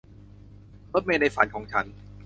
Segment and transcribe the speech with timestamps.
[0.93, 1.85] รถเมล์ในฝันของฉัน